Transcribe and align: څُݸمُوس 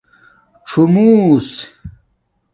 څُݸمُوس 0.67 1.47